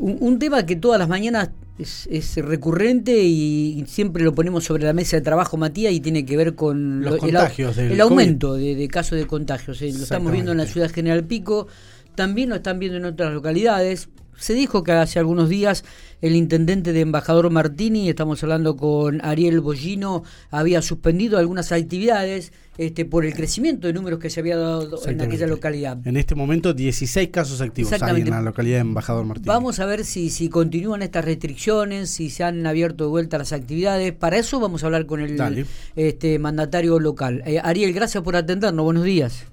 [0.00, 5.16] Un, tema que todas las mañanas es, recurrente y siempre lo ponemos sobre la mesa
[5.16, 9.26] de trabajo, Matías, y tiene que ver con Los contagios el, aumento de, casos de
[9.26, 9.80] contagios.
[9.82, 11.68] Eh, lo estamos viendo en la ciudad General Pico,
[12.14, 14.08] también lo están viendo en otras localidades.
[14.40, 15.84] Se dijo que hace algunos días
[16.22, 23.04] el intendente de Embajador Martini, estamos hablando con Ariel Bollino, había suspendido algunas actividades este,
[23.04, 25.98] por el crecimiento de números que se había dado en aquella localidad.
[26.06, 29.46] En este momento 16 casos activos hay en la localidad de Embajador Martini.
[29.46, 33.52] Vamos a ver si, si continúan estas restricciones, si se han abierto de vuelta las
[33.52, 34.12] actividades.
[34.12, 37.42] Para eso vamos a hablar con el este, mandatario local.
[37.44, 38.84] Eh, Ariel, gracias por atendernos.
[38.84, 39.44] Buenos días.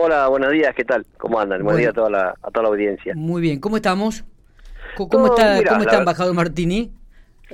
[0.00, 1.04] Hola, buenos días, ¿qué tal?
[1.16, 1.60] ¿Cómo andan?
[1.64, 3.14] Buenos días a toda, la, a toda la audiencia.
[3.16, 4.24] Muy bien, ¿cómo estamos?
[4.96, 6.92] ¿Cómo, está, ¿cómo está embajador Martini?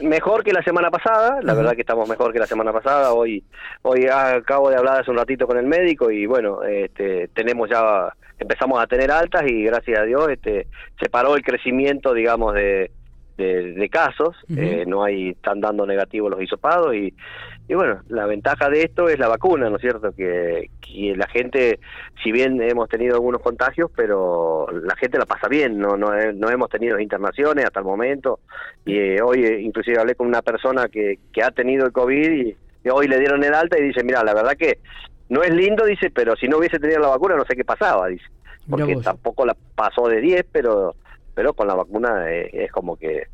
[0.03, 3.15] Mejor que la semana pasada, la verdad que estamos mejor que la semana pasada.
[3.15, 3.43] Hoy
[3.81, 8.13] hoy acabo de hablar hace un ratito con el médico y bueno, este, tenemos ya
[8.39, 10.67] empezamos a tener altas y gracias a Dios este
[11.01, 12.91] se paró el crecimiento, digamos, de,
[13.37, 17.13] de, casos, eh, no hay, están dando negativos los hisopados y,
[17.67, 20.13] y bueno, la ventaja de esto es la vacuna, ¿no es cierto?
[20.13, 21.81] Que, que, la gente,
[22.23, 26.51] si bien hemos tenido algunos contagios, pero la gente la pasa bien, no, no, no
[26.51, 28.41] hemos tenido internaciones hasta el momento.
[28.85, 32.33] Y eh, hoy eh, inclusive hablé con una persona que, que ha tenido el COVID
[32.33, 32.57] y,
[32.91, 34.79] hoy le dieron el alta y dice, mira, la verdad que
[35.31, 38.09] no es lindo, dice, pero si no hubiese tenido la vacuna no sé qué pasaba,
[38.09, 38.27] dice,
[38.69, 40.95] porque tampoco la pasó de 10, pero
[41.35, 43.29] pero con la vacuna eh, es como que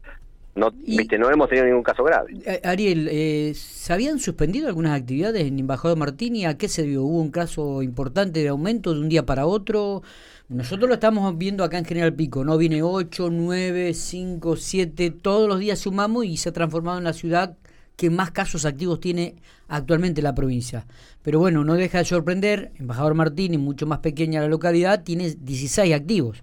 [0.55, 2.35] no, viste, no hemos tenido ningún caso grave.
[2.45, 6.45] Eh, Ariel, eh, ¿se habían suspendido algunas actividades en Embajador Martini?
[6.45, 7.05] ¿A qué se dio?
[7.05, 10.03] ¿Hubo un caso importante de aumento de un día para otro?
[10.49, 12.59] Nosotros lo estamos viendo acá en General Pico, ¿no?
[12.59, 17.13] Viene 8, 9, 5, 7, todos los días sumamos y se ha transformado en la
[17.13, 17.57] ciudad
[17.95, 19.37] que más casos activos tiene
[19.69, 20.87] actualmente la provincia.
[21.23, 25.95] Pero bueno, no deja de sorprender, Embajador Martini, mucho más pequeña la localidad, tiene 16
[25.95, 26.43] activos.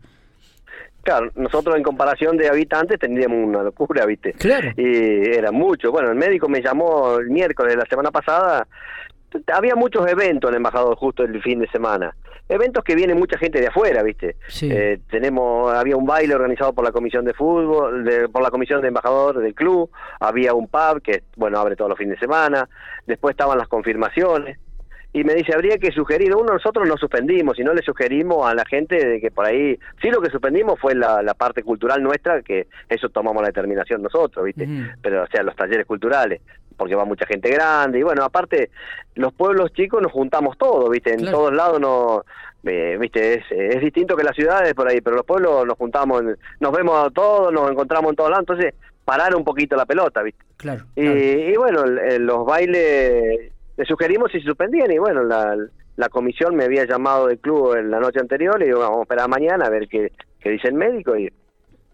[1.07, 4.33] Claro, nosotros en comparación de habitantes tendríamos una locura, ¿viste?
[4.33, 4.71] Claro.
[4.75, 5.89] Y era mucho.
[5.89, 8.67] Bueno, el médico me llamó el miércoles de la semana pasada.
[9.53, 12.13] Había muchos eventos en el embajador justo el fin de semana.
[12.49, 14.35] Eventos que viene mucha gente de afuera, ¿viste?
[14.49, 14.69] Sí.
[14.69, 18.81] Eh, tenemos, había un baile organizado por la comisión de fútbol, de, por la comisión
[18.81, 19.89] de embajador del club.
[20.19, 22.67] Había un pub que, bueno, abre todos los fines de semana.
[23.05, 24.59] Después estaban las confirmaciones
[25.17, 28.53] y me dice, habría que sugerir, uno nosotros no suspendimos, y no le sugerimos a
[28.53, 32.03] la gente de que por ahí, sí lo que suspendimos fue la, la parte cultural
[32.03, 34.67] nuestra, que eso tomamos la determinación nosotros, ¿viste?
[35.01, 36.39] Pero, o sea, los talleres culturales,
[36.77, 38.69] porque va mucha gente grande, y bueno, aparte,
[39.15, 41.13] los pueblos chicos nos juntamos todos, ¿viste?
[41.13, 42.23] En todos lados no,
[42.63, 43.39] eh, ¿viste?
[43.39, 46.21] Es, es distinto que las ciudades por ahí, pero los pueblos nos juntamos,
[46.59, 50.43] nos vemos todos, nos encontramos en todos lados, entonces parar un poquito la pelota, ¿viste?
[50.57, 50.85] Claro.
[50.95, 55.55] Y, bueno, los bailes le sugerimos si se suspendían y bueno, la,
[55.95, 59.01] la comisión me había llamado del club en la noche anterior y digo, vamos a
[59.03, 61.31] esperar mañana a ver qué, qué dice el médico y,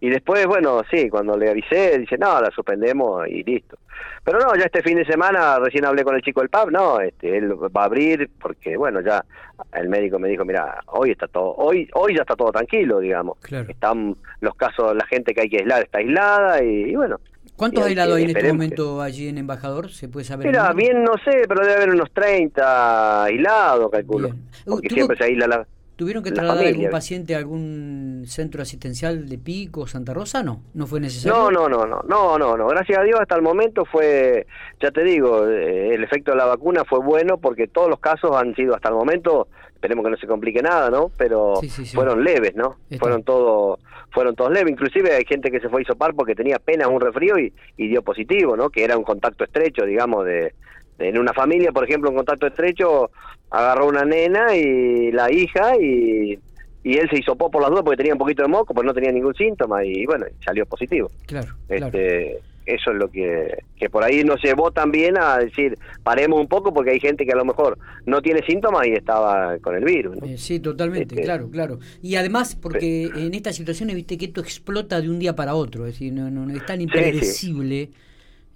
[0.00, 3.78] y después, bueno, sí, cuando le avisé, dice, no, la suspendemos y listo.
[4.22, 7.00] Pero no, ya este fin de semana recién hablé con el chico del pub, no,
[7.00, 9.24] este, él va a abrir porque, bueno, ya
[9.72, 13.38] el médico me dijo, mira, hoy está todo, hoy hoy ya está todo tranquilo, digamos.
[13.68, 17.18] Están los casos, la gente que hay que aislar está aislada y bueno,
[17.56, 19.90] ¿Cuántos aislados hay en este momento allí en Embajador?
[19.90, 20.46] ¿Se puede saber?
[20.48, 24.30] Mira, bien no sé, pero debe haber unos 30 aislados, calculo.
[24.64, 25.66] Porque siempre se aísla la.
[25.96, 30.42] ¿Tuvieron que trasladar algún paciente a algún centro asistencial de Pico, Santa Rosa?
[30.42, 31.52] No, no fue necesario.
[31.52, 32.66] No, no, no, no, no, no, no.
[32.66, 34.44] Gracias a Dios hasta el momento fue,
[34.82, 38.32] ya te digo, eh, el efecto de la vacuna fue bueno porque todos los casos
[38.34, 39.46] han sido hasta el momento,
[39.84, 41.10] esperemos que no se complique nada, ¿no?
[41.18, 41.60] Pero
[41.92, 42.76] fueron leves, ¿no?
[42.98, 43.80] Fueron todos,
[44.10, 44.72] fueron todos leves.
[44.72, 47.88] Inclusive hay gente que se fue a isopar porque tenía apenas un resfrío y, y
[47.88, 48.70] dio positivo, ¿no?
[48.70, 50.54] Que era un contacto estrecho, digamos, de
[50.98, 53.10] en una familia, por ejemplo, un contacto estrecho,
[53.50, 56.38] agarró una nena y la hija y,
[56.84, 58.94] y él se hizo por las dudas porque tenía un poquito de moco, pues no
[58.94, 61.10] tenía ningún síntoma y bueno, salió positivo.
[61.26, 66.40] Claro, este, Eso es lo que, que por ahí nos llevó también a decir, paremos
[66.40, 69.76] un poco porque hay gente que a lo mejor no tiene síntomas y estaba con
[69.76, 70.16] el virus.
[70.22, 71.78] Eh, sí, totalmente, este, claro, claro.
[72.02, 75.86] Y además porque en estas situaciones, viste que esto explota de un día para otro,
[75.86, 77.86] es decir, no, no, es tan impredecible.
[77.86, 77.98] Sí, sí.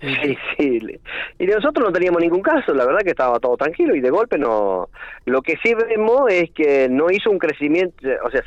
[0.00, 4.10] Y de nosotros no teníamos ningún caso, la verdad que estaba todo tranquilo y de
[4.10, 4.88] golpe no.
[5.24, 8.42] Lo que sí vemos es que no hizo un crecimiento, o sea,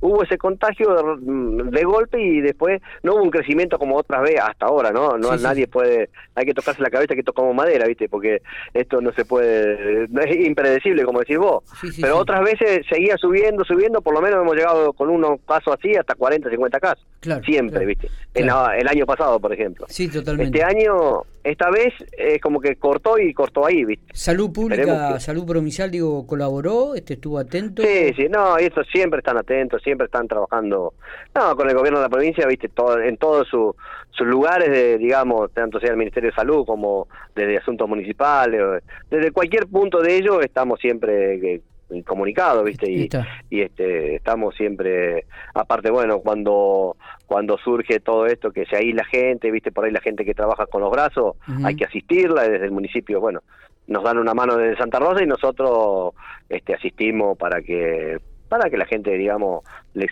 [0.00, 4.66] hubo ese contagio de, golpe y después no hubo un crecimiento como otras veces hasta
[4.66, 5.18] ahora, ¿no?
[5.18, 8.08] No nadie puede, hay que tocarse la cabeza que tocamos madera, ¿viste?
[8.08, 8.42] Porque
[8.72, 11.64] esto no se puede, no es impredecible como decís vos.
[12.00, 15.94] Pero otras veces seguía subiendo, subiendo, por lo menos hemos llegado con unos casos así
[15.94, 17.06] hasta 40, 50 casos.
[17.20, 18.08] Claro, Siempre, ¿viste?
[18.34, 18.48] el
[18.88, 19.86] año pasado, por ejemplo.
[19.88, 20.58] Sí, totalmente.
[20.58, 24.06] Este año año, esta vez es como que cortó y cortó ahí, ¿viste?
[24.14, 27.82] Salud pública, salud provincial, digo, colaboró, este estuvo atento.
[27.82, 30.94] Sí, sí, no, y estos siempre están atentos, siempre están trabajando,
[31.34, 32.68] no, con el gobierno de la provincia, ¿viste?
[32.68, 37.58] Todo, en todos sus lugares, de, digamos, tanto sea el Ministerio de Salud como desde
[37.58, 41.60] asuntos municipales, desde cualquier punto de ello estamos siempre eh,
[42.04, 42.90] comunicado, ¿viste?
[42.90, 43.08] Y,
[43.50, 46.96] y, este estamos siempre aparte bueno, cuando
[47.26, 49.72] cuando surge todo esto que se ahí la gente, ¿viste?
[49.72, 53.20] Por ahí la gente que trabaja con los brazos, hay que asistirla desde el municipio,
[53.20, 53.40] bueno,
[53.86, 56.14] nos dan una mano desde Santa Rosa y nosotros
[56.48, 59.64] este asistimos para que para que la gente, digamos,
[59.94, 60.10] les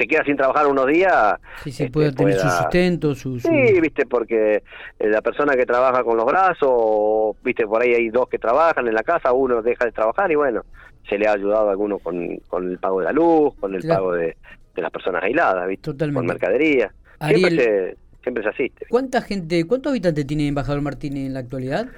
[0.00, 1.34] se queda sin trabajar unos días.
[1.62, 4.62] Sí, se puede tener su sustento, su, Sí, viste, porque
[4.98, 8.88] eh, la persona que trabaja con los brazos, viste, por ahí hay dos que trabajan
[8.88, 10.62] en la casa, uno deja de trabajar y bueno,
[11.10, 13.86] se le ha ayudado a alguno con, con el pago de la luz, con el
[13.86, 14.36] pago de,
[14.74, 16.92] de, las personas aisladas, viste, con mercadería.
[17.26, 18.86] siempre, se, siempre se asiste.
[18.88, 21.88] ¿Cuánta gente, cuántos habitantes tiene Embajador Martínez en la actualidad?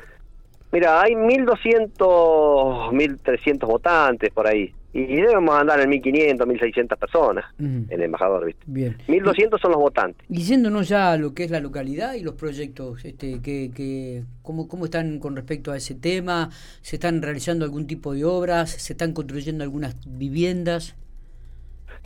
[0.73, 4.75] Mira, hay 1.200, 1.300 votantes por ahí.
[4.95, 8.63] Y debemos andar en 1.500, 1.600 personas en el embajador, ¿viste?
[8.67, 8.97] Bien.
[9.09, 10.27] 1.200 son los votantes.
[10.29, 14.69] Y yéndonos ya lo que es la localidad y los proyectos, este, que, que, ¿cómo,
[14.69, 16.51] ¿cómo están con respecto a ese tema?
[16.83, 18.71] ¿Se están realizando algún tipo de obras?
[18.71, 20.95] ¿Se están construyendo algunas viviendas?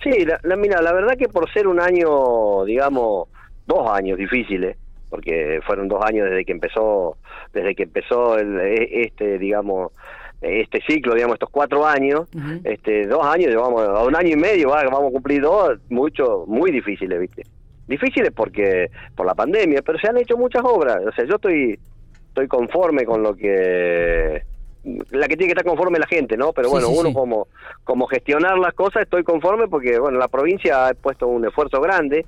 [0.03, 3.29] Sí, la, la, mira, la verdad que por ser un año, digamos,
[3.67, 4.77] dos años difíciles,
[5.09, 7.17] porque fueron dos años desde que empezó,
[7.53, 9.93] desde que empezó el, e, este, digamos,
[10.41, 12.29] este ciclo, digamos, estos cuatro años,
[12.65, 16.71] este dos años, llevamos a un año y medio, vamos a cumplir dos, mucho, muy
[16.71, 17.43] difíciles, ¿viste?
[17.87, 21.79] Difíciles porque por la pandemia, pero se han hecho muchas obras, o sea, yo estoy
[22.29, 24.43] estoy conforme con lo que
[25.11, 26.53] la que tiene que estar conforme la gente, ¿no?
[26.53, 27.49] Pero bueno, uno como
[27.83, 32.27] como gestionar las cosas estoy conforme porque bueno, la provincia ha puesto un esfuerzo grande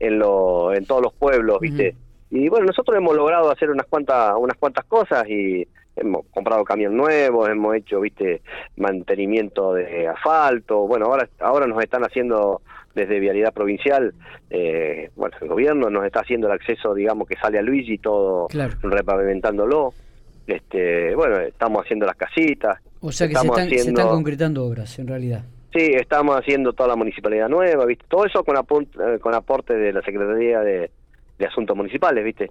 [0.00, 1.94] en lo en todos los pueblos, ¿viste?
[2.30, 5.66] Y bueno, nosotros hemos logrado hacer unas cuantas unas cuantas cosas y
[5.96, 8.42] hemos comprado camión nuevos, hemos hecho, viste,
[8.76, 12.62] mantenimiento de asfalto, bueno, ahora ahora nos están haciendo
[12.94, 14.14] desde Vialidad Provincial,
[14.50, 18.46] eh, bueno, el gobierno nos está haciendo el acceso, digamos, que sale a Luigi todo
[18.82, 19.92] repavimentándolo.
[20.46, 22.78] Este, bueno, estamos haciendo las casitas.
[23.00, 25.42] O sea que se están, se están concretando obras, en realidad.
[25.72, 28.04] Sí, estamos haciendo toda la municipalidad nueva, ¿viste?
[28.08, 30.90] Todo eso con, eh, con aporte de la Secretaría de,
[31.38, 32.50] de asuntos municipales, ¿viste?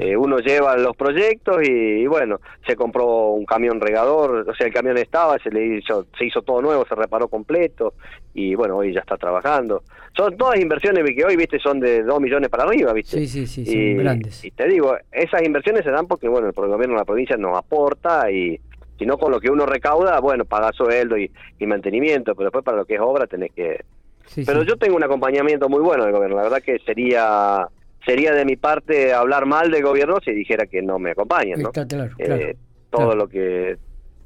[0.00, 4.72] Eh, uno lleva los proyectos y, bueno, se compró un camión regador, o sea, el
[4.72, 7.94] camión estaba, se le hizo, se hizo todo nuevo, se reparó completo
[8.34, 9.82] y bueno, hoy ya está trabajando.
[10.16, 11.58] Son todas inversiones que hoy, ¿viste?
[11.60, 13.18] Son de 2 millones para arriba, ¿viste?
[13.18, 14.44] Sí, sí, sí, son grandes.
[14.44, 17.56] Y te digo, esas inversiones se dan porque, bueno, el gobierno de la provincia nos
[17.56, 18.58] aporta y
[18.98, 22.64] si no con lo que uno recauda, bueno, paga sueldo y, y mantenimiento, pero después
[22.64, 23.84] para lo que es obra tenés que...
[24.44, 27.68] pero yo tengo un acompañamiento muy bueno del gobierno, la verdad que sería
[28.06, 31.70] sería de mi parte hablar mal del gobierno si dijera que no me acompañan, ¿no?
[32.18, 32.56] Eh,
[32.88, 33.76] todo lo que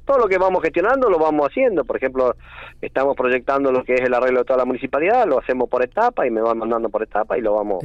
[0.05, 1.83] todo lo que vamos gestionando lo vamos haciendo.
[1.85, 2.35] Por ejemplo,
[2.81, 6.27] estamos proyectando lo que es el arreglo de toda la municipalidad, lo hacemos por etapa
[6.27, 7.83] y me van mandando por etapa y lo vamos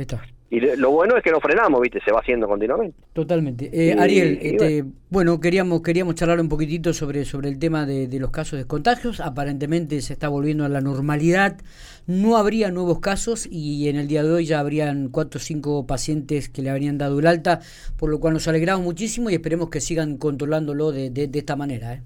[0.49, 2.01] y lo bueno es que no frenamos, ¿viste?
[2.05, 2.97] Se va haciendo continuamente.
[3.13, 3.69] Totalmente.
[3.73, 5.41] Eh, Ariel, este, bueno.
[5.41, 9.19] queríamos queríamos charlar un poquitito sobre, sobre el tema de, los casos de contagios.
[9.19, 11.57] Aparentemente se está volviendo a la normalidad.
[12.07, 15.85] No habría nuevos casos y en el día de hoy ya habrían cuatro o cinco
[15.85, 17.59] pacientes que le habrían dado el alta,
[17.99, 21.57] por lo cual nos alegramos muchísimo y esperemos que sigan controlándolo de, de, de esta
[21.57, 21.95] manera.
[21.95, 22.03] ¿eh?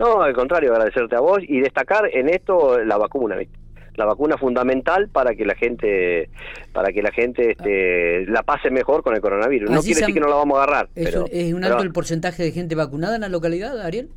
[0.00, 3.56] No, al contrario, agradecerte a vos y destacar en esto la vacuna, ¿viste?
[3.96, 6.28] La vacuna fundamental para que la gente
[6.72, 9.70] para que la gente este, la pase mejor con el coronavirus.
[9.70, 10.88] no quiere decir que no la vamos a agarrar.
[10.94, 14.10] ¿Es, ¿es un alto el porcentaje de gente vacunada en la localidad, Ariel?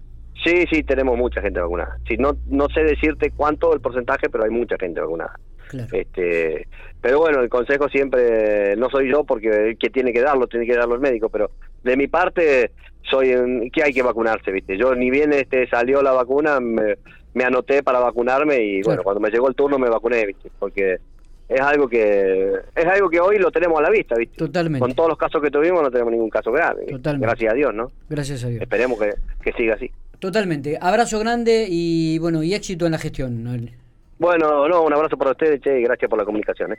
[0.44, 1.98] Sí, sí, tenemos mucha gente vacunada.
[2.08, 5.38] Sí, no, no sé decirte cuánto el porcentaje, pero hay mucha gente vacunada.
[5.92, 6.68] Este,
[7.00, 10.66] pero bueno, el consejo siempre, no soy yo porque el que tiene que darlo, tiene
[10.66, 11.52] que darlo el médico, pero
[11.84, 12.72] de mi parte
[13.04, 14.78] soy que hay que vacunarse, ¿viste?
[14.78, 16.98] Yo ni bien este salió la vacuna, me,
[17.34, 20.50] me anoté para vacunarme y bueno, cuando me llegó el turno me vacuné, ¿viste?
[20.58, 20.98] Porque
[21.48, 24.38] es algo que es algo que hoy lo tenemos a la vista, ¿viste?
[24.38, 24.80] Totalmente.
[24.80, 26.86] Con todos los casos que tuvimos no tenemos ningún caso grave.
[26.86, 27.26] Totalmente.
[27.26, 27.92] Gracias a Dios, ¿no?
[28.10, 28.62] Gracias a Dios.
[28.62, 29.92] Esperemos que, que siga así.
[30.20, 30.78] Totalmente.
[30.82, 33.72] Abrazo grande y bueno, y éxito en la gestión.
[34.20, 36.74] Bueno, no, un abrazo para ustedes, che, y gracias por la comunicación.
[36.74, 36.78] ¿eh?